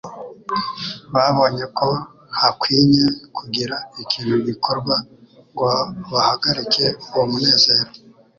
babonye 1.13 1.65
ko 1.77 1.89
hakwinye 2.39 3.05
kugira 3.37 3.75
ikintu 4.03 4.35
gikorwa 4.47 4.95
ngo 5.51 5.67
bahagarike 6.11 6.85
uwo 7.09 7.23
munezero. 7.31 7.91